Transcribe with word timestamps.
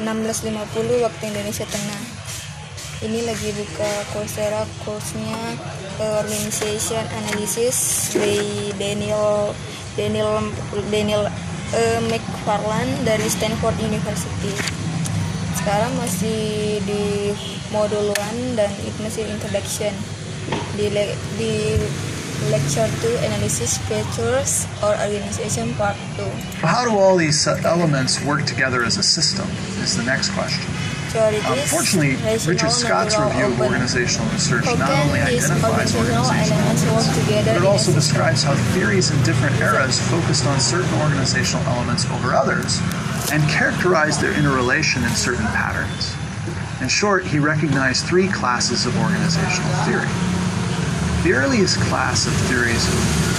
16.50 0.00 1.06
waktu 1.06 1.22
Indonesia 1.30 1.66
Tengah. 1.70 2.02
Ini 3.04 3.20
lagi 3.28 3.50
buka 3.54 3.90
Coursera 4.10 4.64
course-nya 4.82 5.38
uh, 6.00 6.24
Organization 6.24 7.04
Analysis 7.22 8.10
dari 8.16 8.74
Daniel 8.74 9.54
Daniel 9.94 10.50
Daniel 10.90 11.28
uh, 11.74 12.00
McFarland 12.10 13.06
dari 13.06 13.28
Stanford 13.30 13.76
University. 13.78 14.50
Sekarang 15.62 15.94
masih 16.00 16.82
di 16.82 17.30
modul 17.70 18.10
1 18.10 18.58
dan 18.58 18.70
itu 18.82 18.98
masih 18.98 19.22
introduction. 19.30 19.94
Di 20.74 20.90
di 21.38 21.54
lecture 22.50 22.88
2 23.00 23.08
analysis 23.26 23.78
features 23.88 24.66
or 24.82 24.92
organization 24.98 25.72
part 25.74 25.96
2 26.16 26.22
How 26.66 26.84
do 26.84 26.96
all 26.96 27.16
these 27.16 27.46
uh, 27.46 27.60
elements 27.64 28.22
work 28.24 28.44
together 28.44 28.84
as 28.84 28.96
a 28.96 29.02
system? 29.02 29.48
Is 29.82 29.96
the 29.96 30.04
next 30.04 30.30
question. 30.30 30.64
Unfortunately, 31.14 32.16
Richard 32.44 32.72
Scott's 32.72 33.16
review 33.16 33.46
of 33.46 33.60
organizational 33.60 34.26
research 34.32 34.64
not 34.64 34.90
only 35.06 35.20
identifies 35.20 35.94
organizational 35.94 36.58
elements 36.58 36.82
work 36.90 37.06
together 37.22 37.52
but 37.54 37.62
it 37.62 37.66
also 37.66 37.92
describes 37.92 38.42
how 38.42 38.54
theories 38.74 39.12
in 39.12 39.22
different 39.22 39.54
eras 39.60 40.00
focused 40.10 40.44
on 40.46 40.58
certain 40.58 40.92
organizational 41.00 41.64
elements 41.66 42.04
over 42.10 42.34
others 42.34 42.80
and 43.30 43.40
characterized 43.48 44.20
their 44.20 44.36
interrelation 44.36 45.04
in 45.04 45.10
certain 45.10 45.46
patterns. 45.54 46.16
In 46.82 46.88
short, 46.88 47.24
he 47.24 47.38
recognized 47.38 48.06
three 48.06 48.26
classes 48.26 48.84
of 48.84 48.98
organizational 48.98 49.70
theory. 49.86 50.10
The 51.24 51.32
earliest 51.32 51.80
class 51.80 52.26
of 52.26 52.34
theories 52.52 52.84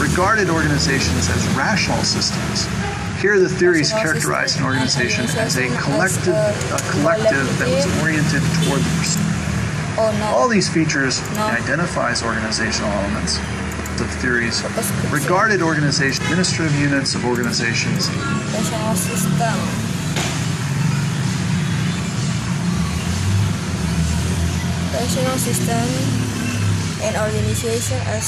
regarded 0.02 0.50
organizations 0.50 1.30
as 1.30 1.48
rational 1.56 2.02
systems. 2.02 2.66
Here, 3.22 3.38
the 3.38 3.48
theories 3.48 3.92
characterized 3.92 4.58
an 4.58 4.66
organization 4.66 5.26
as 5.38 5.56
a 5.58 5.68
collective, 5.78 6.34
a 6.34 6.82
collective 6.90 7.46
that 7.60 7.70
was 7.70 7.86
oriented 8.02 8.42
toward 8.66 8.82
the 8.82 8.90
pursuit. 8.98 9.22
oh 10.02 10.34
All 10.36 10.48
these 10.48 10.68
features 10.68 11.22
identifies 11.38 12.24
organizational 12.24 12.90
elements. 12.90 13.38
Of 14.02 14.10
theories 14.20 14.64
regarded 15.12 15.62
organization 15.62 16.24
administrative 16.26 16.74
units 16.82 17.14
of 17.14 17.24
organizations. 17.24 18.10
Rational 18.10 18.96
system 25.38 26.25
and 27.06 27.16
organization 27.18 28.02
as 28.18 28.28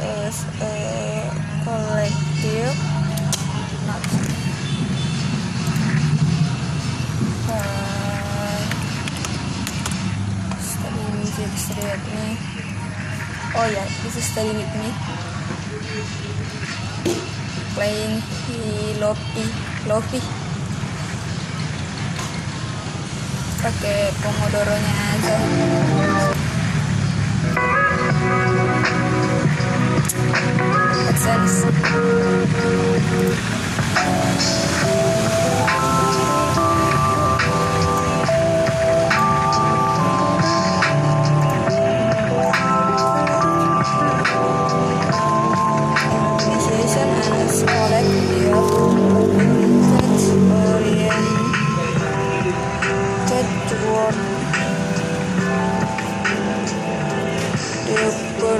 as 0.00 0.36
a 0.60 1.30
collective. 1.64 2.76
Not 3.88 4.04
uh, 7.48 7.78
music 11.16 11.52
study 11.56 11.84
with 11.88 12.04
me 12.14 12.58
oh 13.56 13.66
yeah 13.72 13.88
this 14.04 14.16
is 14.16 14.24
study 14.24 14.48
with 14.48 14.72
me. 14.76 14.88
Playing 17.74 18.20
Lofi 19.00 19.44
Lofi 19.86 20.47
pakai 23.58 24.14
pomodoronya 24.22 24.94
aja 25.18 25.36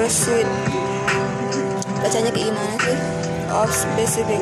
pursuit 0.09 0.49
bacanya 2.01 2.33
kayak 2.33 2.49
gimana 2.49 2.81
sih? 2.81 2.97
Of 3.53 3.69
specific. 3.69 4.41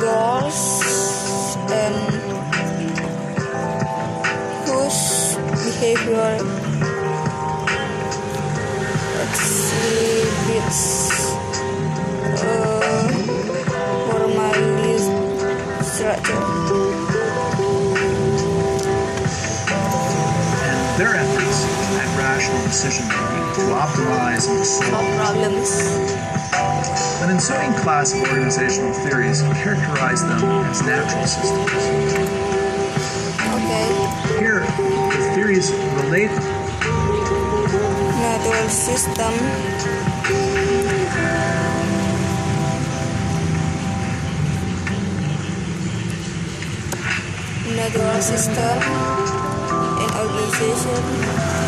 Goals 0.00 0.60
and 1.68 2.00
whose 4.64 5.36
behavior. 5.60 6.40
Exhibits 9.28 10.80
their 20.96 21.12
efforts 21.12 21.44
at 21.44 21.45
rational 22.16 22.62
decision 22.64 23.06
making 23.08 23.46
to 23.54 23.62
optimize 23.76 24.48
and 24.48 24.58
to 24.58 24.64
solve 24.64 24.90
solve. 24.90 25.16
problems 25.16 25.70
An 27.22 27.30
ensuing 27.30 27.72
class 27.82 28.12
of 28.14 28.20
organizational 28.22 28.92
theories 28.92 29.42
characterize 29.54 30.22
them 30.22 30.42
as 30.70 30.82
natural 30.82 31.26
systems. 31.26 31.72
okay 33.54 34.38
Here, 34.38 34.60
the 34.60 35.32
theories 35.34 35.70
relate 36.00 36.32
natural 38.20 38.68
system 38.68 39.34
natural 47.76 48.20
system 48.22 48.78
and 50.00 50.10
organization 50.14 51.65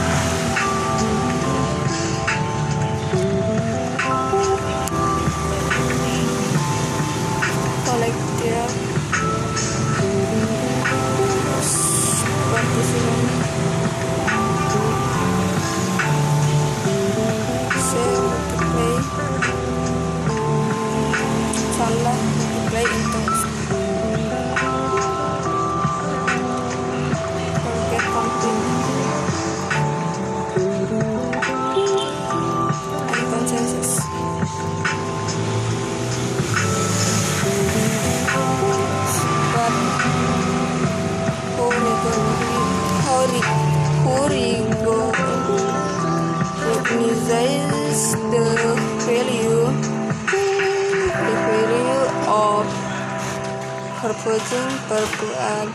purposing 54.09 54.69
purpose 54.89 55.69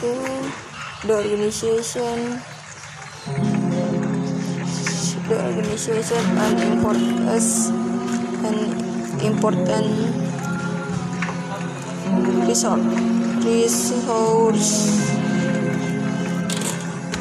to 0.00 0.10
the 1.06 1.14
organization. 1.14 2.42
The 5.28 5.36
organization 5.46 6.24
and 6.38 6.58
importance 6.74 7.68
and 8.46 8.58
important 9.22 9.86
resource. 12.46 12.82
Resource 13.46 15.15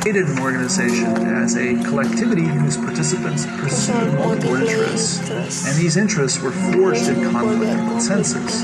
created 0.05 0.29
an 0.29 0.37
organization 0.37 1.09
as 1.25 1.57
a 1.57 1.73
collectivity 1.81 2.45
whose 2.45 2.77
participants 2.77 3.47
pursued 3.57 4.13
multiple 4.13 4.53
interests, 4.53 5.65
and 5.65 5.75
these 5.81 5.97
interests 5.97 6.39
were 6.43 6.51
forged 6.51 7.09
in 7.09 7.31
conflict 7.31 7.73
and 7.73 7.89
consensus. 7.89 8.61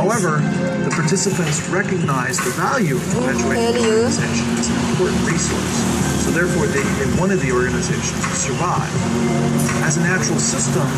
However, 0.00 0.40
the 0.80 0.90
participants 0.96 1.68
recognized 1.68 2.42
the 2.46 2.52
value 2.52 2.96
of 2.96 3.04
perpetuating 3.12 3.84
the 3.84 3.84
organization 3.84 4.48
as 4.56 4.70
an 4.70 4.90
important 4.96 5.20
resource, 5.28 5.76
so 6.24 6.30
therefore 6.30 6.64
they, 6.68 6.80
they 7.04 7.20
wanted 7.20 7.40
the 7.40 7.52
organization 7.52 8.16
to 8.16 8.32
survive. 8.32 8.88
As 9.84 9.98
a 9.98 10.00
natural 10.00 10.38
system, 10.38 10.88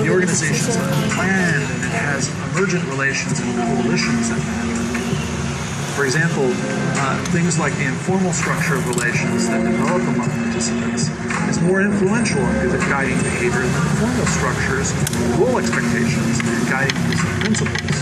the 0.00 0.08
organization 0.08 0.64
is 0.64 0.76
planned 1.12 1.68
and 1.68 1.84
it 1.84 1.92
has 1.92 2.32
emergent 2.56 2.88
relations 2.88 3.38
and 3.38 3.52
coalitions 3.52 4.30
that 4.30 4.38
matter. 4.38 4.79
For 6.00 6.06
example, 6.06 6.48
uh, 6.48 7.22
things 7.28 7.58
like 7.58 7.76
the 7.76 7.84
informal 7.84 8.32
structure 8.32 8.74
of 8.74 8.88
relations 8.88 9.46
that 9.48 9.60
develop 9.60 10.00
among 10.00 10.30
participants 10.32 11.12
is 11.52 11.60
more 11.60 11.82
influential 11.82 12.40
in 12.40 12.72
guiding 12.88 13.20
behavior 13.20 13.60
than 13.60 13.84
formal 14.00 14.24
structures, 14.32 14.96
role 15.36 15.60
expectations, 15.60 16.40
and 16.40 16.68
guiding 16.72 16.96
principles. 17.44 18.00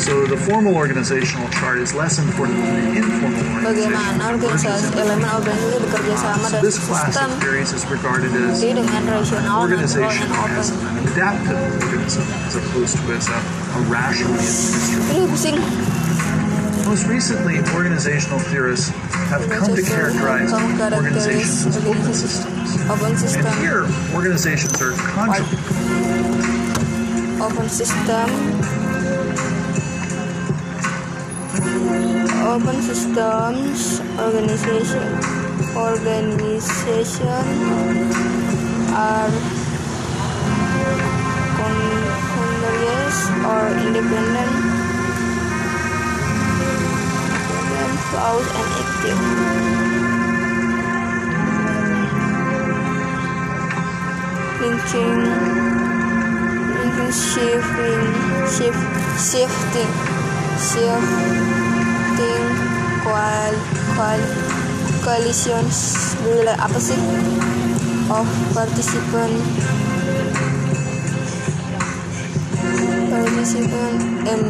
So 0.00 0.24
the 0.24 0.38
formal 0.38 0.74
organizational 0.74 1.46
chart 1.50 1.80
is 1.84 1.92
less 1.92 2.18
important 2.18 2.64
than 2.64 2.80
the 2.80 3.04
informal 3.04 3.44
Bagaimana 3.60 4.24
organisasi 4.24 4.96
elemen 4.96 5.28
organisasi 5.28 5.76
bekerja 5.84 6.16
sama 6.16 6.46
dan 6.48 6.60
this 6.64 6.80
class 6.80 7.12
sistem 7.12 7.28
of 7.28 7.44
theories 7.44 7.76
is 7.76 7.84
regarded 7.92 8.32
as 8.40 8.64
Jadi 8.64 8.80
dengan 8.80 9.02
rasional, 9.04 9.60
organization 9.60 10.32
as 10.56 10.72
an 10.72 10.96
adaptive 11.12 11.60
organism 11.84 12.24
as 12.48 12.56
opposed 12.56 12.96
to 12.96 13.04
as 13.12 13.28
a, 13.28 13.36
a 13.76 13.80
rationally 13.92 14.40
administered 14.40 15.04
Aduh 15.12 15.28
pusing 15.28 15.56
Most 16.84 17.06
recently, 17.06 17.58
organizational 17.74 18.38
theorists 18.38 18.88
have 19.30 19.48
come 19.48 19.74
to 19.74 19.82
characterize 19.82 20.52
organizations 20.52 21.66
as 21.66 21.86
open 21.86 22.12
systems. 22.12 22.90
Open 22.90 23.16
And 23.46 23.60
here, 23.60 23.86
organizations 24.14 24.80
are 24.82 24.92
Open 27.42 27.68
system. 27.68 28.30
Open 32.46 32.82
systems 32.82 34.00
organization 34.20 35.02
organization 35.76 37.44
are 38.94 39.30
or 43.44 43.68
independent 43.86 44.73
close 48.34 48.50
and 48.50 48.70
active 48.82 49.20
linking 54.60 55.22
linking 56.74 57.14
shifting 57.14 58.02
shift 58.54 58.82
shifting 59.28 59.92
shifting 60.68 62.46
qual 63.06 63.54
qual 63.94 64.20
coalitions 65.06 65.78
Gila, 66.24 66.54
apa 66.58 66.78
sih 66.82 66.98
of 68.10 68.26
participant 68.56 69.36
participant 73.12 73.98
em 74.26 74.42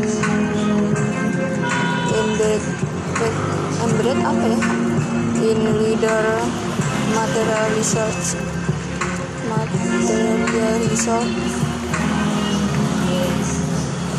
embedded 2.14 3.63
embedded 3.84 4.16
apa 4.24 4.44
ya? 4.48 4.60
In 5.44 5.60
leader 5.84 6.24
material 7.12 7.68
research. 7.76 8.40
Material 9.48 10.76
research. 10.88 11.36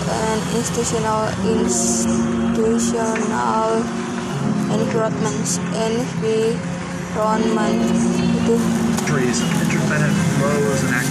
And 0.05 0.41
institutional 0.53 1.33
institutional 1.49 3.81
environments 4.69 5.57
environment. 5.81 7.81
Itu. 8.21 8.53
Flows 9.09 9.41
and 10.93 11.09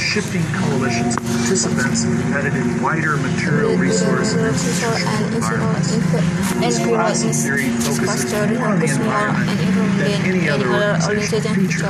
shifting 0.00 0.42
coalitions 0.54 1.16
of 1.16 1.22
participants 1.22 2.04
embedded 2.04 2.54
in 2.54 2.82
wider 2.82 3.16
material 3.18 3.76
resource 3.76 4.32
and 4.32 4.40
and 4.40 4.48
institutional 4.48 5.34
environments. 5.34 5.92
This 6.54 6.80
environments 6.80 7.32
theory 7.32 7.68
focuses 7.68 8.32
more 8.58 8.68
on 8.68 8.80
the 8.80 8.86
environment 8.86 9.50
than 9.98 10.22
any 10.24 10.48
other 10.48 10.68
organizational 10.68 11.54
feature. 11.54 11.86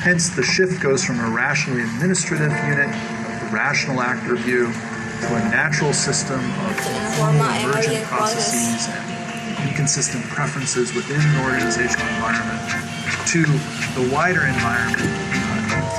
Hence, 0.00 0.30
the 0.30 0.42
shift 0.42 0.80
goes 0.80 1.04
from 1.04 1.20
a 1.20 1.28
rationally 1.28 1.82
administrative 1.82 2.52
unit, 2.64 2.88
the 2.88 3.48
rational 3.52 4.00
actor 4.00 4.36
view, 4.36 4.72
to 4.72 5.34
a 5.36 5.40
natural 5.52 5.92
system 5.92 6.40
of 6.40 7.60
emergent 7.60 8.04
processes 8.06 8.88
and 8.88 9.68
inconsistent 9.68 10.24
preferences 10.24 10.94
within 10.94 11.20
an 11.20 11.44
organizational 11.44 12.08
environment 12.14 12.60
to 13.28 13.42
the 13.94 14.10
wider 14.12 14.46
environment, 14.46 15.04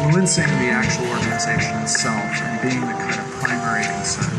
influencing 0.01 0.49
the 0.57 0.73
actual 0.73 1.05
organization 1.13 1.77
itself 1.81 2.25
and 2.41 2.61
being 2.61 2.81
the 2.81 2.93
kind 2.97 3.19
of 3.21 3.25
primary 3.37 3.85
concern. 3.85 4.33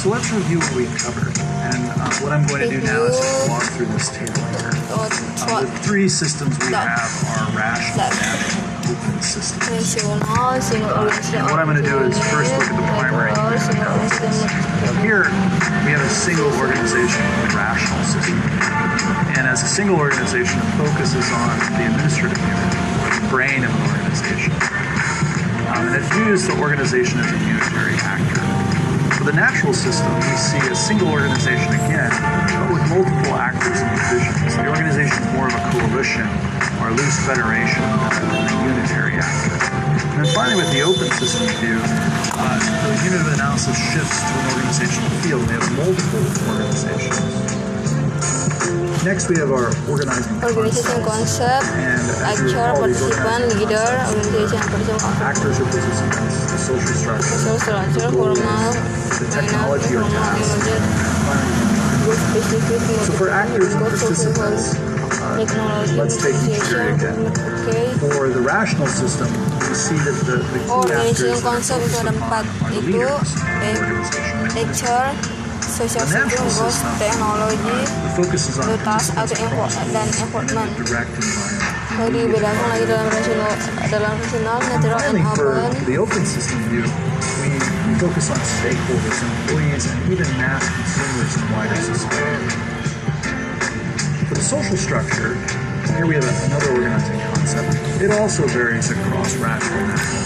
So 0.00 0.08
let's 0.08 0.32
review 0.32 0.58
what 0.58 0.74
we've 0.74 0.96
covered. 0.96 1.36
And 1.68 1.84
uh, 2.00 2.08
what 2.24 2.32
I'm 2.32 2.46
going 2.46 2.62
to 2.62 2.70
do 2.70 2.80
now 2.80 3.04
is 3.04 3.16
just 3.18 3.48
walk 3.50 3.64
through 3.76 3.92
this 3.92 4.08
table 4.08 4.40
here. 4.56 4.72
Uh, 4.88 5.60
the 5.60 5.70
three 5.84 6.08
systems 6.08 6.56
we 6.60 6.72
have 6.72 7.12
are 7.36 7.52
rational, 7.52 8.08
natural, 8.08 8.64
and 8.64 8.96
open 8.96 9.20
systems. 9.20 10.00
And 10.00 11.44
what 11.52 11.60
I'm 11.60 11.68
going 11.68 11.76
to 11.76 11.84
do 11.84 11.98
is 12.08 12.16
first 12.32 12.56
look 12.56 12.72
at 12.72 12.76
the 12.76 12.86
primary 12.96 13.32
organisasi. 13.36 14.48
Here, 15.04 15.28
we 15.84 15.92
have 15.92 16.00
a 16.00 16.08
single 16.08 16.48
organization, 16.56 17.20
a 17.20 17.52
rational 17.52 18.04
system. 18.04 18.40
And 19.36 19.46
as 19.46 19.62
a 19.62 19.68
single 19.68 19.96
organization, 19.96 20.56
it 20.56 20.72
focuses 20.80 21.28
on 21.32 21.58
the 21.76 21.84
administrative 21.84 22.38
unit, 22.38 22.72
the 23.20 23.28
brain 23.28 23.64
of 23.64 23.70
an. 23.70 23.85
Views 26.26 26.48
the 26.48 26.58
organization 26.58 27.20
as 27.20 27.30
a 27.30 27.38
unitary 27.38 27.94
actor. 28.02 28.42
For 29.14 29.22
the 29.22 29.32
natural 29.32 29.72
system, 29.72 30.10
we 30.18 30.34
see 30.34 30.58
a 30.66 30.74
single 30.74 31.06
organization 31.06 31.70
again, 31.70 32.10
but 32.10 32.66
with 32.66 32.82
multiple 32.90 33.38
actors 33.38 33.78
and 33.78 33.94
divisions. 33.94 34.58
The 34.58 34.66
organization 34.66 35.14
is 35.22 35.30
more 35.38 35.46
of 35.46 35.54
a 35.54 35.62
coalition 35.70 36.26
or 36.82 36.90
a 36.90 36.94
loose 36.98 37.14
federation 37.30 37.78
than 37.78 38.42
a 38.42 38.58
unitary 38.58 39.14
actor. 39.22 39.54
And 40.18 40.26
then 40.26 40.34
finally, 40.34 40.58
with 40.58 40.72
the 40.74 40.82
open 40.82 41.06
system 41.14 41.46
view, 41.62 41.78
uh, 41.78 42.58
the 42.58 43.04
unit 43.06 43.22
of 43.22 43.30
analysis 43.30 43.78
shifts 43.94 44.18
to 44.18 44.32
an 44.34 44.46
organizational 44.50 45.10
field. 45.22 45.46
We 45.46 45.54
have 45.54 45.70
multiple 45.78 46.26
organizations. 46.50 47.55
Next, 49.04 49.28
we 49.30 49.36
have 49.38 49.50
our 49.50 49.70
organizing 49.88 50.34
Organization 50.42 51.02
concept. 51.04 51.64
concept, 51.64 51.66
And 51.78 52.02
as 52.26 52.38
you 52.42 52.50
actor, 52.58 52.80
participant, 52.80 53.42
leader, 53.58 53.86
organization 54.10 54.62
participant, 54.66 55.16
actors 55.22 55.56
or 55.60 55.66
participants, 55.70 56.34
the 56.50 56.58
social 56.58 56.94
structure, 56.94 57.38
social 57.38 57.58
structure, 57.58 58.10
formal, 58.10 58.72
the 59.20 59.26
technology 59.30 59.94
or 59.94 60.04
task. 60.10 61.66
So 63.06 63.12
for 63.18 63.30
actors 63.30 63.74
and 63.74 63.82
participants, 63.82 64.74
uh, 64.74 65.38
technology, 65.38 65.94
let's 65.98 66.16
take 66.22 66.34
each 66.46 66.62
period 66.70 66.94
again. 67.02 67.18
Okay. 67.66 67.90
for 68.14 68.28
the 68.28 68.40
rational 68.40 68.86
system, 68.86 69.26
we 69.58 69.74
see 69.74 69.98
that 70.06 70.14
the, 70.26 70.36
the 70.54 70.58
key 70.62 70.70
Organization 70.70 71.34
actors 71.34 71.42
are 71.42 71.50
concept 71.50 71.82
itu 71.82 71.90
focused 71.90 72.06
ada 72.06 72.14
upon 72.14 72.44
the 72.46 72.78
itu 72.78 72.86
leaders 72.86 73.30
the 73.34 73.70
organization. 73.74 74.54
nature, 74.54 75.06
social 75.76 76.08
The 76.08 76.24
natural 76.24 76.48
system, 76.48 76.88
system. 76.96 77.28
The 78.00 78.12
focus 78.16 78.48
is 78.48 78.56
on 78.56 78.66
the 78.72 78.80
task 78.80 79.12
atau 79.12 79.36
info 79.36 79.68
dan 79.92 80.08
and 80.08 80.08
in 80.08 80.24
enforcement. 80.24 80.70
the. 80.72 81.20
Kalau 81.96 82.08
dibedakan 82.12 82.66
lagi 82.72 82.84
dalam 82.88 83.06
rasional, 83.12 83.52
dalam 83.92 84.12
rasional, 84.16 84.56
natural, 84.72 85.00
and 85.04 85.20
open. 85.20 85.68
the 85.84 85.96
open 86.00 86.24
system 86.24 86.60
view, 86.72 86.84
we 87.44 87.92
focus 88.00 88.32
on 88.32 88.40
stakeholders, 88.40 89.20
employees, 89.20 89.84
and 89.84 89.98
even 90.08 90.28
mass 90.40 90.64
consumers 90.64 91.32
in 91.36 91.44
wider 91.52 91.76
society. 91.76 92.48
For 94.28 94.36
the 94.36 94.44
social 94.44 94.80
structure, 94.80 95.36
here 95.92 96.08
we 96.08 96.16
have 96.16 96.26
another 96.48 96.72
organizing 96.72 97.20
concept. 97.36 97.76
It 98.00 98.16
also 98.16 98.48
varies 98.48 98.88
across 98.92 99.36
rational 99.36 99.84
and 99.84 99.92
natural. 99.92 100.24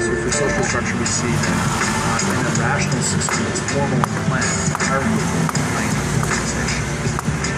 So 0.00 0.12
for 0.24 0.32
social 0.32 0.64
structure, 0.64 0.96
we 0.96 1.04
see 1.04 1.32
that 1.32 1.95
in 2.22 2.46
a 2.46 2.54
rational 2.56 3.02
system, 3.02 3.44
it's 3.52 3.60
formal 3.72 4.00
and 4.00 4.22
planned, 4.30 4.72
hierarchical 4.88 5.40
and 5.42 5.50
planned 5.74 5.96
organization. 6.16 6.82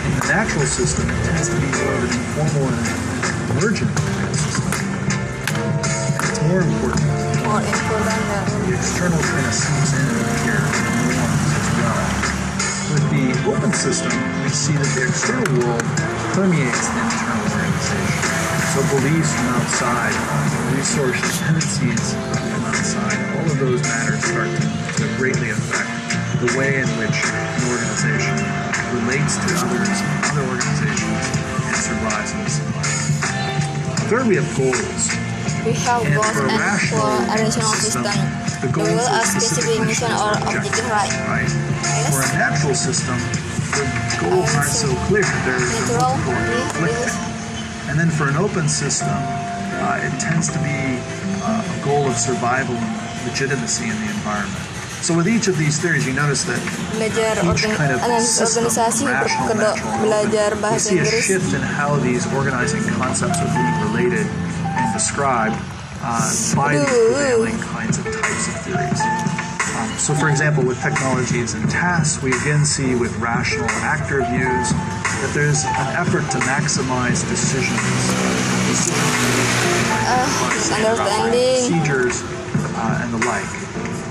In 0.07 0.13
the 0.19 0.27
natural 0.27 0.67
system, 0.67 1.05
it 1.07 1.21
tends 1.23 1.49
to 1.49 1.57
be 1.61 1.69
more 1.69 1.95
of 1.95 2.03
an 2.03 2.13
informal 2.19 2.67
and 2.67 2.83
emergent 3.55 3.93
system. 4.35 4.73
And 5.55 6.23
it's 6.27 6.43
more 6.51 6.63
important 6.63 7.19
dan 7.49 8.45
the 8.67 8.75
external 8.75 9.19
kind 9.19 9.47
of 9.47 9.55
seeps 9.55 9.93
in 9.95 10.07
here 10.45 10.61
and 10.61 11.07
norms 11.11 11.51
as 11.59 11.69
well. 11.79 12.03
With 12.93 13.07
the 13.15 13.27
open 13.51 13.73
system, 13.73 14.13
we 14.43 14.51
see 14.51 14.75
that 14.75 14.91
the 14.95 15.03
external 15.09 15.49
world 15.63 15.87
permeates 16.35 16.89
the 16.89 17.01
internal 17.03 17.47
organization. 17.47 18.29
So 18.75 18.79
beliefs 18.95 19.33
from 19.35 19.49
outside, 19.59 20.15
resource 20.77 21.21
tendencies 21.41 22.15
from 22.15 22.63
outside, 22.69 23.18
those 23.59 23.83
matters 23.83 24.23
start 24.25 24.49
to, 24.49 25.07
greatly 25.19 25.51
affect 25.51 25.91
the 26.43 26.51
way 26.59 26.79
in 26.79 26.87
which 26.99 27.15
an 27.27 27.63
organization 27.75 28.35
relates 28.95 29.35
to 29.35 29.51
others, 29.67 29.99
other 30.31 30.47
organizations, 30.47 31.23
and 31.67 31.77
survives 31.79 32.31
in 32.35 32.39
this 32.47 32.59
environment. 32.63 34.07
Third, 34.11 34.27
we 34.31 34.37
have 34.39 34.49
goals. 34.55 35.03
We 35.67 35.75
have 35.87 36.07
And 36.07 36.15
goals 36.15 36.31
for 36.31 36.47
a 36.47 36.51
and 36.55 36.59
rational 36.63 37.75
system, 37.75 38.05
system. 38.07 38.63
the 38.63 38.71
goals 38.71 38.89
goal 38.89 39.07
are 39.11 39.23
are 39.23 39.27
specific 39.27 39.87
mission 39.87 40.11
or 40.15 40.33
objective, 40.39 40.87
right? 40.91 41.11
right? 41.27 41.51
For 42.15 42.23
a 42.23 42.31
natural 42.39 42.75
system, 42.79 43.19
the 43.75 43.85
goals 44.23 44.51
aren't 44.55 44.71
so 44.71 44.89
clear. 45.11 45.27
They're 45.45 45.59
multiple 45.99 46.33
and 46.33 46.71
conflicting. 46.79 47.15
And 47.91 47.99
then 47.99 48.11
for 48.11 48.29
an 48.31 48.37
open 48.39 48.69
system, 48.69 49.11
uh, 49.11 49.99
it 50.07 50.15
tends 50.23 50.47
to 50.55 50.59
be 50.63 51.03
uh, 51.43 51.63
a 51.63 51.77
goal 51.85 52.07
of 52.07 52.17
survival 52.17 52.75
and 52.77 53.18
legitimacy 53.29 53.85
in 53.85 53.97
the 54.01 54.09
environment. 54.17 54.65
So 55.05 55.15
with 55.17 55.29
each 55.29 55.47
of 55.47 55.57
these 55.57 55.79
theories, 55.81 56.07
you 56.07 56.13
notice 56.13 56.43
that 56.45 56.59
Belajar 56.91 57.39
each 57.39 57.65
kind 57.77 57.93
of 57.93 58.01
system, 58.21 58.65
rational, 58.67 59.15
natural, 59.15 59.55
belajar 60.03 60.59
bahasa 60.59 60.91
see 60.91 60.99
a 60.99 61.07
Inggris. 61.07 61.27
shift 61.27 61.55
in 61.55 61.63
how 61.63 61.95
these 62.03 62.27
organizing 62.35 62.83
concepts 62.99 63.39
are 63.39 63.53
being 63.55 63.77
related 63.87 64.27
and 64.27 64.89
described 64.93 65.55
uh, 66.03 66.27
by 66.57 66.77
these 66.77 66.91
prevailing 66.91 67.59
kinds 67.63 67.99
of 67.99 68.05
types 68.11 68.45
of 68.51 68.55
theories. 68.67 69.01
Um, 69.79 69.89
so, 70.03 70.15
for 70.19 70.29
example, 70.29 70.67
with 70.67 70.83
technologies 70.83 71.55
and 71.55 71.63
tasks, 71.71 72.21
we 72.21 72.35
again 72.43 72.67
see 72.67 72.99
with 72.99 73.15
rational 73.23 73.71
actor 73.87 74.27
views 74.27 74.75
that 75.23 75.31
there's 75.31 75.63
an 75.63 75.89
effort 75.95 76.27
to 76.35 76.39
maximize 76.43 77.23
decisions, 77.31 77.79
decisions 78.67 79.39
understanding. 80.75 81.63
procedures, 81.63 82.23
uh, 82.79 83.03
and 83.03 83.11
the 83.11 83.23
like. 83.27 83.51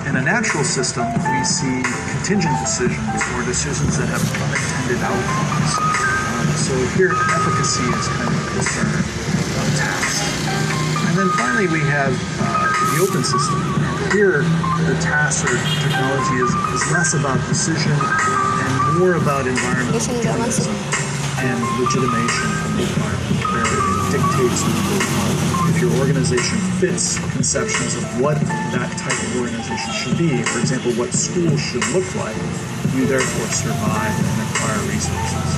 In 0.08 0.16
a 0.20 0.24
natural 0.24 0.64
system, 0.64 1.08
we 1.08 1.44
see 1.44 1.84
contingent 2.12 2.56
decisions 2.60 3.24
or 3.36 3.44
decisions 3.48 3.96
that 3.96 4.12
have 4.12 4.24
unintended 4.24 5.00
outcomes. 5.04 5.72
Um, 5.80 6.48
so 6.56 6.74
here, 7.00 7.16
efficacy 7.16 7.88
is 7.96 8.08
kind 8.12 8.28
of 8.28 8.36
a 8.36 8.46
concern 8.56 8.92
of 8.92 9.68
tasks. 9.80 10.28
And 11.08 11.16
then 11.16 11.30
finally, 11.40 11.68
we 11.72 11.80
have 11.88 12.12
uh, 12.44 12.68
the 12.96 13.04
open 13.04 13.24
system. 13.24 13.60
Here, 14.12 14.44
the 14.88 14.96
task 15.04 15.44
or 15.48 15.56
technology 15.84 16.40
is, 16.44 16.52
is 16.76 16.84
less 16.92 17.16
about 17.16 17.40
decision 17.48 17.92
and 17.92 19.00
more 19.00 19.16
about 19.16 19.48
environmental 19.48 20.00
and 21.40 21.58
legitimation 21.80 22.48
from 22.64 22.72
the 22.76 22.84
environment, 22.84 23.47
dictates 24.12 24.64
if 25.70 25.82
your 25.82 25.92
organization 26.00 26.58
fits 26.80 27.20
conceptions 27.32 27.96
of 27.96 28.04
what 28.22 28.40
that 28.74 28.90
type 28.98 29.14
of 29.14 29.42
organization 29.42 29.92
should 29.94 30.18
be. 30.18 30.42
For 30.44 30.60
example, 30.60 30.92
what 30.94 31.14
schools 31.14 31.60
should 31.60 31.86
look 31.92 32.08
like. 32.16 32.36
You 32.96 33.06
therefore 33.06 33.48
survive 33.52 34.16
and 34.16 34.38
acquire 34.48 34.82
resources. 34.90 35.50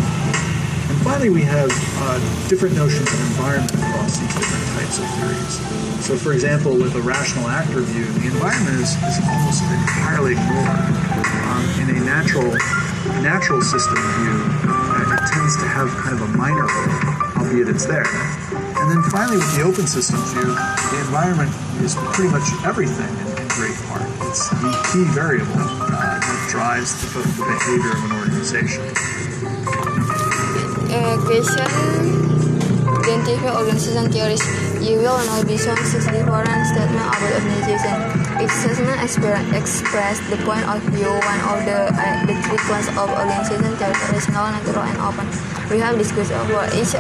And 0.90 0.98
finally, 1.06 1.30
we 1.30 1.44
have 1.44 1.70
uh, 2.02 2.18
different 2.50 2.76
notions 2.76 3.08
of 3.08 3.20
environment 3.32 3.72
across 3.72 4.18
these 4.18 4.34
different 4.36 4.66
types 4.76 4.98
of 4.98 5.06
theories. 5.16 5.56
So, 6.04 6.18
for 6.18 6.34
example, 6.34 6.74
with 6.74 6.96
a 6.96 7.02
rational 7.02 7.48
actor 7.48 7.82
view, 7.82 8.06
the 8.20 8.28
environment 8.34 8.82
is, 8.82 8.98
is 9.06 9.22
almost 9.30 9.62
entirely 9.62 10.34
ignored. 10.34 10.90
Um, 11.46 11.64
in 11.86 11.96
a 11.96 12.00
natural 12.04 12.50
natural 13.22 13.62
system 13.62 13.96
view, 13.96 14.38
uh, 14.66 15.16
it 15.16 15.24
tends 15.32 15.56
to 15.58 15.68
have 15.68 15.90
kind 16.02 16.16
of 16.16 16.22
a 16.24 16.32
minor 16.38 16.68
role, 16.68 16.89
albeit 17.50 17.70
it's 17.70 17.86
there. 17.86 18.06
And 18.78 18.92
then 18.92 19.02
finally, 19.10 19.38
with 19.38 19.56
the 19.56 19.64
open 19.64 19.88
systems 19.88 20.34
view, 20.34 20.54
the 20.54 20.98
environment 21.02 21.50
is 21.82 21.96
pretty 22.14 22.30
much 22.30 22.46
everything 22.64 23.10
in, 23.10 23.28
in 23.42 23.48
great 23.58 23.76
part. 23.90 24.06
It's 24.30 24.50
the 24.62 24.70
key 24.94 25.06
variable 25.10 25.58
uh, 25.58 26.22
that 26.22 26.48
drives 26.52 26.94
the, 27.02 27.20
the 27.20 27.46
behavior 27.50 27.98
of 27.98 28.06
an 28.06 28.12
organization. 28.22 28.86
Uh, 30.94 31.18
organization. 33.58 34.84
You 34.84 34.98
will 35.02 35.18
know 35.26 35.44
be 35.44 35.58
some 35.58 35.78
six 35.78 36.06
about 36.08 36.46
organization. 36.46 37.98
Each 38.40 38.52
statement 38.52 39.02
express, 39.04 39.44
express 39.52 40.20
the 40.30 40.38
point 40.46 40.64
of 40.70 40.82
view 40.94 41.10
one 41.10 41.42
of 41.52 41.66
the 41.66 41.92
uh, 41.92 42.26
the 42.26 42.36
three 42.48 42.58
classes 42.64 42.96
of 42.96 43.10
organization 43.10 43.76
theory, 43.76 43.92
rational, 44.14 44.48
natural, 44.54 44.86
and 44.86 44.98
open. 45.04 45.28
We 45.70 45.78
have 45.80 45.98
discussed 45.98 46.32
for 46.32 46.66
each 46.74 46.96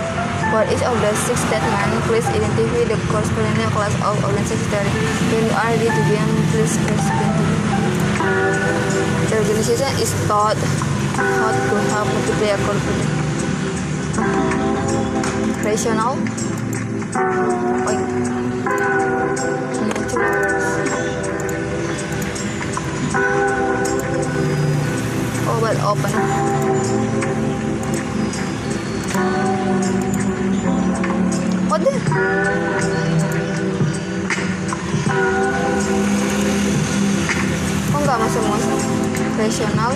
for 0.49 0.65
each 0.65 0.81
of 0.81 0.97
the 1.01 1.13
six 1.15 1.39
statements. 1.45 2.07
Please 2.07 2.25
identify 2.25 2.83
the 2.89 2.97
corresponding 3.13 3.69
class 3.69 3.93
of 4.01 4.17
organization. 4.25 4.85
When 5.29 5.45
you 5.45 5.53
are 5.53 5.69
ready 5.77 5.85
to 5.85 6.01
begin, 6.09 6.29
please 6.49 6.73
press 6.85 7.05
continue. 7.05 7.69
The 9.29 9.35
organization 9.37 9.93
is 10.01 10.11
taught 10.27 10.57
how 11.17 11.53
to 11.53 11.75
have 11.93 12.07
multiplayer 12.09 12.57
conflict. 12.65 13.05
Rational. 15.63 16.17
Oh, 25.51 25.59
but 25.61 25.77
open. 25.83 26.09
What 31.69 31.85
the? 31.85 31.93
Kok 37.93 37.99
nggak 38.01 38.17
masuk 38.17 38.43
masuk? 38.49 38.79
Rational, 39.37 39.93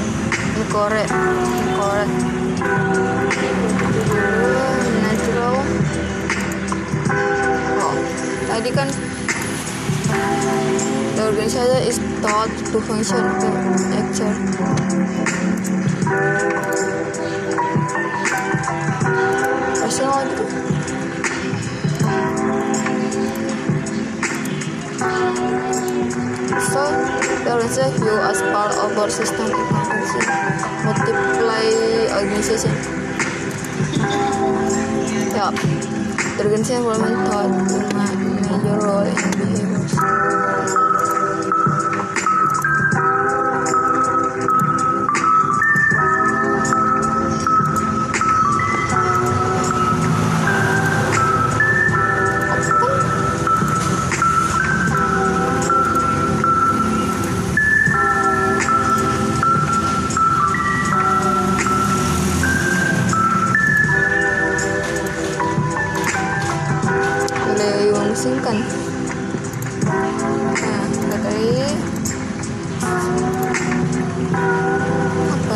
incorrect, 0.54 1.10
incorrect. 1.66 2.14
Natural. 5.02 5.56
Oh, 7.82 7.96
tadi 8.54 8.70
kan 8.70 8.88
the 11.18 11.22
organization 11.26 11.90
is 11.90 11.98
taught 12.22 12.54
to 12.70 12.78
function 12.86 13.26
to 13.42 13.50
actual. 13.98 14.30
Rational 19.82 20.22
itu. 20.22 20.73
So, 26.72 26.82
the 27.44 27.52
organization 27.54 27.92
view 28.00 28.18
as 28.20 28.42
part 28.42 28.74
of 28.76 28.98
our 28.98 29.10
system 29.10 29.52
efficiency 29.52 30.22
multiply 30.86 31.66
organization. 32.20 32.74
Yeah, 35.36 35.52
organization 36.40 36.86
will 36.86 37.02
be 37.04 37.14
taught 37.30 38.33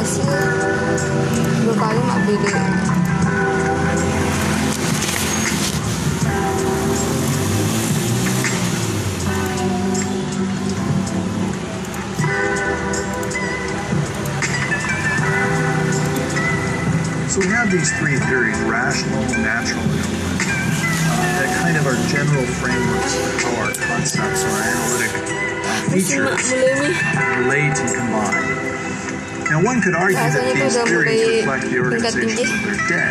apa 0.07 0.15
sih 0.15 0.23
dua 1.67 1.75
kali 1.75 1.99
beda 2.23 2.63
So 17.27 17.43
we 17.43 17.51
have 17.53 17.69
these 17.69 17.91
three 17.99 18.17
theories 18.31 18.57
rational, 18.65 19.21
natural, 19.45 19.83
and 19.85 20.01
open 20.09 20.57
uh, 21.05 21.37
that 21.37 21.51
kind 21.61 21.75
of 21.77 21.85
are 21.85 21.99
general 22.09 22.47
frameworks 22.57 23.13
for 23.13 23.29
how 23.45 23.61
our 23.61 23.73
concepts 23.77 24.41
or 24.41 24.55
analytic 24.57 25.11
features 25.91 26.49
relate 27.45 27.77
and 27.77 27.91
combine. 27.93 28.66
Now, 29.57 29.63
one 29.65 29.81
could 29.81 29.95
argue 29.95 30.13
that 30.21 30.53
these 30.53 30.77
theories 30.77 31.41
reflect 31.41 31.65
the 31.65 31.79
organization 31.81 32.45
of 32.45 32.61
their 32.61 32.77
day, 32.85 33.09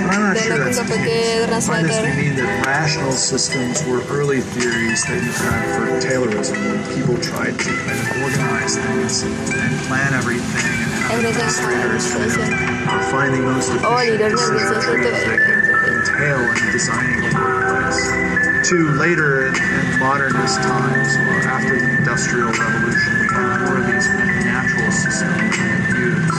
but 0.00 0.16
I'm 0.16 0.32
not 0.32 0.38
sure 0.40 0.56
that's 0.56 0.80
the 0.80 0.96
case. 0.96 1.68
By 1.68 1.82
this, 1.84 2.00
we 2.00 2.24
mean 2.24 2.36
that 2.40 2.64
rational 2.64 3.12
systems 3.12 3.84
were 3.84 4.00
early 4.08 4.40
theories 4.40 5.04
that 5.04 5.20
you 5.20 5.28
had 5.44 5.60
for 5.76 5.84
Taylorism, 6.00 6.56
when 6.56 6.80
people 6.96 7.20
tried 7.20 7.52
to 7.60 7.68
kind 7.84 8.00
of 8.00 8.16
organize 8.24 8.80
things 8.80 9.28
and 9.28 9.76
plan 9.84 10.14
everything 10.16 10.72
and 10.72 11.20
have 11.20 11.20
administrators 11.20 12.08
kind 12.16 12.32
of 12.32 12.32
organization. 12.32 13.12
find 13.12 13.30
the 13.36 13.44
most 13.44 13.68
Oh, 13.84 14.00
efficient 14.00 14.08
leadernya 14.08 14.40
decision 14.40 14.56
bisa 14.56 14.76
trees 14.80 15.04
itu. 15.04 15.20
that 15.20 15.84
entail 15.84 16.40
in 16.48 16.64
designing 16.72 17.20
a 17.20 17.30
workplace. 17.36 18.33
To 18.70 18.90
later 18.92 19.48
in, 19.48 19.54
in 19.54 20.00
modernist 20.00 20.56
times, 20.62 21.16
or 21.16 21.36
after 21.52 21.78
the 21.78 21.96
Industrial 21.98 22.48
Revolution, 22.48 23.12
we 23.20 23.28
had 23.28 23.60
more 23.60 23.76
of 23.76 23.84
these 23.84 24.08
natural 24.40 24.90
systems 24.90 25.52
views. 25.92 26.32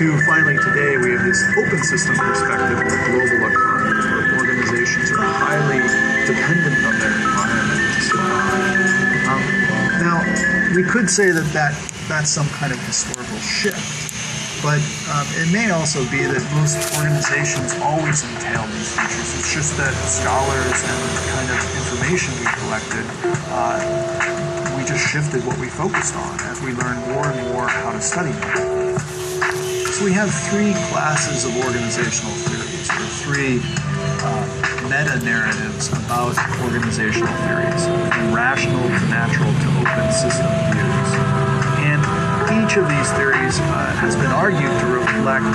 To 0.00 0.16
finally 0.24 0.56
today, 0.56 0.96
we 0.96 1.12
have 1.12 1.20
this 1.28 1.44
open 1.60 1.84
system 1.84 2.16
perspective 2.16 2.80
of 2.80 2.88
the 2.88 2.96
global 3.04 3.52
economy, 3.52 4.00
where 4.00 4.32
organizations 4.40 5.12
are 5.12 5.28
highly 5.28 5.84
dependent 6.24 6.72
on 6.88 6.98
their 6.98 7.12
environment. 7.20 7.84
Um, 9.28 9.44
now, 10.00 10.24
we 10.74 10.82
could 10.82 11.10
say 11.10 11.32
that, 11.32 11.44
that 11.52 11.76
that's 12.08 12.30
some 12.30 12.48
kind 12.48 12.72
of 12.72 12.78
historical 12.86 13.36
shift. 13.36 14.21
But 14.62 14.78
um, 15.10 15.26
it 15.42 15.50
may 15.50 15.74
also 15.74 16.06
be 16.06 16.22
that 16.22 16.38
most 16.54 16.78
organizations 16.94 17.74
always 17.82 18.22
entail 18.22 18.62
these 18.70 18.94
features. 18.94 19.34
It's 19.34 19.50
just 19.50 19.74
that 19.74 19.90
scholars 20.06 20.78
and 20.86 20.98
the 21.18 21.24
kind 21.34 21.48
of 21.50 21.58
information 21.82 22.30
we 22.38 22.46
collected, 22.62 23.02
uh, 23.50 23.82
we 24.78 24.86
just 24.86 25.02
shifted 25.02 25.42
what 25.42 25.58
we 25.58 25.66
focused 25.66 26.14
on 26.14 26.38
as 26.46 26.62
we 26.62 26.70
learned 26.78 27.02
more 27.10 27.26
and 27.26 27.42
more 27.50 27.66
how 27.66 27.90
to 27.90 28.00
study 28.00 28.30
them. 28.30 28.98
So 29.90 30.06
we 30.06 30.14
have 30.14 30.30
three 30.30 30.78
classes 30.94 31.42
of 31.42 31.58
organizational 31.66 32.30
theories, 32.46 32.86
or 32.86 33.06
three 33.26 33.58
uh, 34.22 34.46
meta 34.86 35.18
narratives 35.26 35.90
about 35.90 36.38
organizational 36.62 37.34
theories, 37.50 37.82
from 38.14 38.30
rational 38.30 38.86
to 38.86 39.04
natural 39.10 39.50
to 39.50 39.68
open 39.82 40.06
system 40.14 40.46
views. 40.70 40.91
Each 42.52 42.76
of 42.76 42.84
these 42.88 43.10
theories 43.16 43.58
uh, 43.60 43.96
has 43.96 44.14
been 44.16 44.30
argued 44.30 44.68
to 44.80 44.86
reflect 44.92 45.48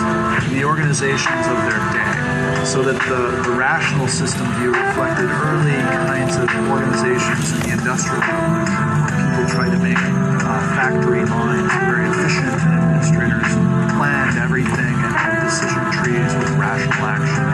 the 0.49 0.65
organizations 0.65 1.45
of 1.45 1.57
their 1.69 1.77
day, 1.93 2.65
so 2.65 2.81
that 2.81 2.97
the, 3.05 3.37
the 3.45 3.53
rational 3.53 4.07
system 4.09 4.49
view 4.57 4.73
reflected 4.73 5.29
early 5.29 5.77
kinds 6.09 6.41
of 6.41 6.49
organizations 6.73 7.53
in 7.53 7.69
the 7.69 7.71
Industrial 7.77 8.17
Revolution, 8.17 8.81
where 8.97 9.13
people 9.13 9.45
tried 9.45 9.71
to 9.77 9.81
make 9.81 9.97
uh, 9.97 10.57
factory 10.73 11.21
lines 11.21 11.69
very 11.85 12.09
efficient, 12.09 12.53
and 12.65 12.73
administrators 12.81 13.49
planned 13.93 14.37
everything 14.41 14.93
and 14.97 15.13
decision 15.45 15.85
trees 15.93 16.33
with 16.33 16.49
rational 16.57 17.05
action 17.05 17.45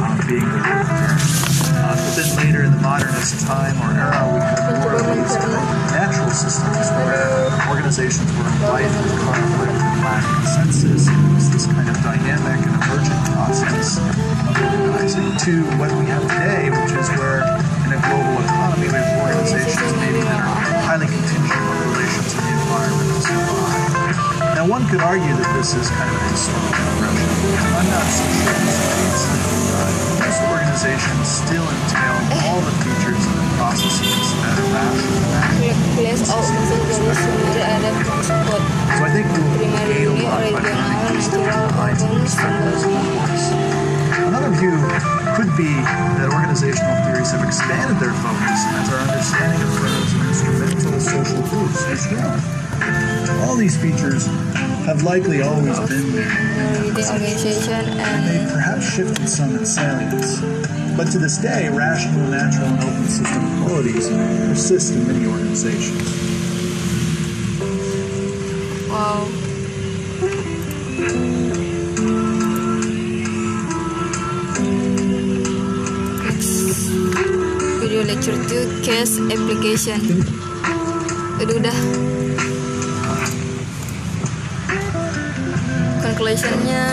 uh, 0.00 0.16
being 0.24 0.48
the 0.48 0.60
rule. 0.60 0.88
Uh, 1.84 1.92
but 1.92 2.12
then 2.16 2.30
later 2.40 2.64
in 2.64 2.72
the 2.72 2.80
modernist 2.80 3.44
time 3.46 3.76
or 3.84 3.92
era, 3.92 4.24
we 4.32 4.40
organizations 7.86 8.26
were 8.34 8.50
rife 8.66 8.90
with 8.98 9.14
conflict 9.22 9.78
and 9.78 10.02
lack 10.02 10.26
consensus. 10.42 11.06
And 11.06 11.22
it 11.22 11.34
was 11.38 11.46
this 11.54 11.66
kind 11.70 11.86
of 11.86 11.94
dynamic 12.02 12.58
and 12.66 12.74
emergent 12.82 13.22
process 13.30 14.02
of 14.02 14.58
organizing 14.58 15.30
to 15.46 15.62
what 15.78 15.94
we 15.94 16.02
have 16.10 16.26
today, 16.26 16.66
which 16.66 16.98
is 16.98 17.06
where 17.14 17.46
in 17.86 17.94
a 17.94 18.00
global 18.02 18.42
economy 18.42 18.90
we 18.90 18.98
have 18.98 19.06
organizations 19.22 19.94
maybe 20.02 20.18
that 20.18 20.34
are 20.34 20.50
highly 20.82 21.06
contingent 21.06 21.46
on 21.46 21.78
relations 21.94 22.34
in 22.34 22.42
the 22.42 22.52
environment 22.58 23.06
to 23.06 23.22
survive. 23.22 24.58
Now, 24.58 24.66
one 24.66 24.82
could 24.90 25.06
argue 25.06 25.30
that 25.38 25.50
this 25.54 25.78
is 25.78 25.86
kind 25.86 26.10
of 26.10 26.18
a 26.18 26.30
historical 26.34 26.74
progression. 26.90 27.30
I'm 27.70 27.86
not 27.86 28.08
so 28.10 28.26
sure 28.34 28.66
this 30.26 30.42
organizations 30.42 31.22
still 31.22 31.62
entail 31.62 32.18
all 32.42 32.58
the 32.66 32.74
features 32.82 33.05
we'll. 42.86 42.96
Another 44.32 44.50
view 44.56 44.72
could 45.36 45.52
be 45.60 45.68
that 46.16 46.32
organizational 46.32 46.96
theories 47.04 47.30
have 47.36 47.44
expanded 47.44 48.00
their 48.00 48.16
focus 48.24 48.64
as 48.80 48.88
our 48.96 49.00
understanding 49.04 49.60
of 49.60 49.72
them 49.76 49.92
as 49.92 50.12
instrumental 50.32 50.96
social 51.00 51.42
groups 51.52 51.84
has 51.84 52.08
grown. 52.08 52.40
All 53.44 53.56
these 53.56 53.76
features 53.76 54.26
have 54.86 55.02
likely 55.02 55.42
always 55.42 55.78
been 55.90 56.12
there. 56.12 56.30
within 56.94 57.06
organization 57.12 57.74
and 57.74 58.00
and 58.00 58.22
they 58.28 58.38
perhaps 58.52 58.86
shifted 58.94 59.28
some 59.28 59.56
in 59.56 59.66
salience. 59.66 60.40
But 60.96 61.10
to 61.12 61.18
this 61.18 61.36
day, 61.38 61.68
rational, 61.68 62.26
natural, 62.30 62.68
and 62.68 62.78
open 62.80 63.08
system 63.08 63.42
qualities 63.66 64.08
persist 64.08 64.94
in 64.94 65.06
many 65.06 65.26
organizations. 65.26 66.36
wow 68.96 69.28
next 76.24 76.88
video 77.82 78.02
lecture 78.04 78.38
2 78.48 78.80
case 78.86 79.20
application 79.34 80.00
Aduh, 81.36 81.60
udah 81.60 81.76
conclusionnya 86.16 86.84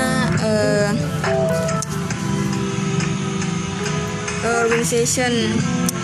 eh, 0.44 0.92
organization 4.44 5.32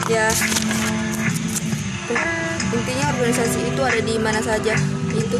ya. 0.08 0.32
Intinya 2.72 3.06
organisasi 3.12 3.60
itu 3.76 3.82
ada 3.84 4.00
di 4.00 4.16
mana 4.16 4.40
saja. 4.40 4.72
Itu 5.12 5.36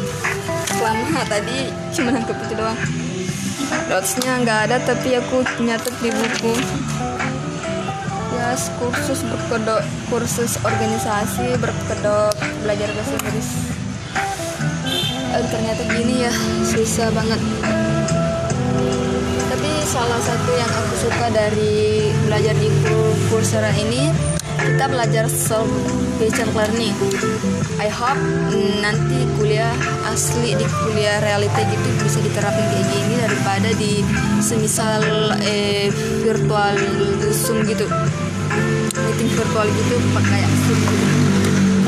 selama 0.76 1.24
tadi 1.32 1.72
cuma 1.96 2.12
nangkep 2.12 2.36
itu 2.44 2.54
doang. 2.60 2.76
Notesnya 3.88 4.44
nggak 4.44 4.60
ada 4.68 4.76
tapi 4.84 5.16
aku 5.16 5.40
nyatet 5.64 5.96
di 6.04 6.12
buku. 6.12 6.52
Ya 8.36 8.60
kursus 8.76 9.24
berkedok 9.24 9.80
kursus 10.12 10.60
organisasi 10.60 11.56
berkedok 11.56 12.36
belajar 12.60 12.92
bahasa 12.92 13.16
Inggris 13.24 13.79
Eh, 15.30 15.46
ternyata 15.46 15.86
gini 15.94 16.26
ya 16.26 16.32
susah 16.66 17.06
banget. 17.14 17.38
Tapi 19.46 19.70
salah 19.86 20.18
satu 20.18 20.50
yang 20.58 20.66
aku 20.66 20.94
suka 21.06 21.26
dari 21.30 22.10
belajar 22.26 22.54
di 22.58 22.66
Coursera 23.30 23.70
ini 23.78 24.10
kita 24.58 24.90
belajar 24.90 25.30
self 25.30 25.70
paced 26.18 26.50
learning. 26.50 26.98
I 27.78 27.86
hope 27.86 28.18
nanti 28.82 29.22
kuliah 29.38 29.70
asli 30.10 30.58
di 30.58 30.66
kuliah 30.66 31.22
realita 31.22 31.62
gitu 31.62 31.88
bisa 32.02 32.18
diterapin 32.26 32.66
kayak 32.66 32.86
gini 32.90 33.14
daripada 33.22 33.70
di 33.78 34.02
semisal 34.42 35.30
eh, 35.46 35.94
virtual 36.26 36.74
zoom 37.30 37.62
gitu. 37.70 37.86
Meeting 38.98 39.30
virtual 39.30 39.66
gitu 39.78 39.94
pakai 40.10 40.42
zoom 40.66 40.80
gitu 40.82 41.39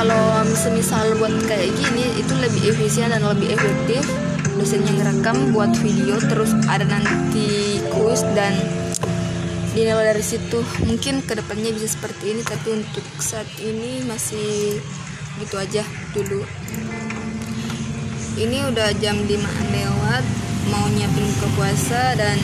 kalau 0.03 0.43
semisal 0.59 1.15
buat 1.23 1.31
kayak 1.47 1.79
gini 1.79 2.19
itu 2.19 2.35
lebih 2.35 2.75
efisien 2.75 3.15
dan 3.15 3.23
lebih 3.23 3.55
efektif. 3.55 4.03
Dosennya 4.59 4.99
ngerekam 4.99 5.55
buat 5.55 5.71
video 5.79 6.19
terus 6.27 6.51
ada 6.67 6.83
nanti 6.91 7.79
kuis 7.87 8.27
dan 8.35 8.51
dinilai 9.79 10.11
dari 10.11 10.25
situ. 10.27 10.59
Mungkin 10.91 11.23
ke 11.23 11.39
depannya 11.39 11.71
bisa 11.71 11.95
seperti 11.95 12.35
ini 12.35 12.43
tapi 12.43 12.83
untuk 12.83 13.07
saat 13.23 13.47
ini 13.63 14.03
masih 14.11 14.83
gitu 15.39 15.55
aja 15.55 15.87
dulu. 16.11 16.43
Ini 18.43 18.75
udah 18.75 18.99
jam 18.99 19.23
5 19.23 19.39
lewat 19.71 20.25
mau 20.67 20.83
nyiapin 20.99 21.31
buka 21.31 21.47
puasa 21.55 22.19
dan 22.19 22.43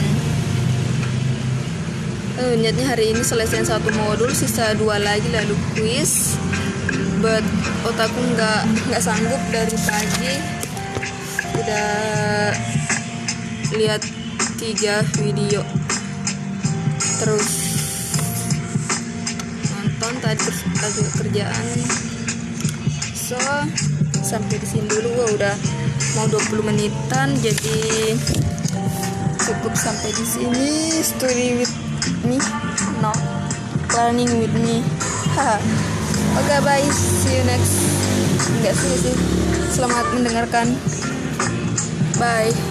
eh, 2.39 2.55
niatnya 2.55 2.87
hari 2.87 3.11
ini 3.11 3.19
selesai 3.19 3.67
satu 3.67 3.91
modul 3.99 4.31
sisa 4.31 4.71
dua 4.79 4.95
lagi 4.95 5.27
lalu 5.27 5.59
kuis 5.75 6.39
but 7.29 7.45
otakku 7.85 8.17
nggak 8.33 8.61
nggak 8.89 9.01
sanggup 9.05 9.37
dari 9.53 9.77
pagi. 9.85 10.33
Udah 11.61 12.49
lihat 13.77 14.01
tiga 14.57 15.05
video. 15.21 15.61
Terus 17.21 17.49
nonton 19.77 20.13
tadi 20.25 20.49
lagi 20.81 21.01
kerjaan. 21.21 21.65
So 23.13 23.37
sampai 24.25 24.57
di 24.57 24.65
sini 24.65 24.89
dulu. 24.89 25.21
Gua 25.21 25.27
udah 25.29 25.55
mau 26.17 26.25
20 26.25 26.65
menitan 26.65 27.37
jadi 27.45 27.77
cukup 29.37 29.77
sampai 29.77 30.09
di 30.17 30.25
sini. 30.25 30.69
Story 31.05 31.61
with 31.61 31.73
me 32.25 32.41
no 33.05 33.13
planning 33.85 34.33
with 34.41 34.55
me. 34.65 34.81
haha 35.37 35.61
oke 36.37 36.57
bye. 36.61 36.85
See 36.91 37.39
you 37.39 37.43
next. 37.47 37.73
Enggak 38.59 38.75
sih 38.77 39.09
sih. 39.09 39.15
Selamat 39.73 40.05
mendengarkan. 40.13 40.75
Bye 42.19 42.68